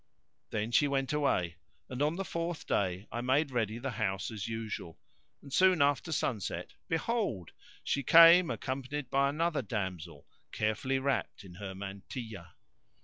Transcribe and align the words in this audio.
Then 0.49 0.71
she 0.71 0.87
went 0.87 1.13
away, 1.13 1.57
and 1.87 2.01
on 2.01 2.15
the 2.15 2.25
fourth 2.25 2.65
day 2.65 3.05
I 3.11 3.21
made 3.21 3.51
ready 3.51 3.77
the 3.77 3.91
house 3.91 4.31
as 4.31 4.47
usual, 4.47 4.99
and 5.43 5.53
soon 5.53 5.79
after 5.79 6.11
sunset 6.11 6.73
behold, 6.87 7.51
she 7.83 8.01
came, 8.01 8.49
accompanied 8.49 9.11
by 9.11 9.29
another 9.29 9.61
damsel 9.61 10.25
carefully 10.51 10.97
wrapped 10.97 11.43
in 11.43 11.53
her 11.53 11.75
mantilla. 11.75 12.55